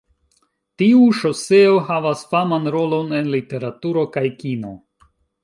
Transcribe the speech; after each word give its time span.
Tiu 0.81 1.03
ŝoseo 1.17 1.75
havas 1.89 2.23
faman 2.31 2.65
rolon 2.77 3.15
en 3.19 3.31
literaturo 3.35 4.09
kaj 4.19 4.27
kino. 4.43 4.75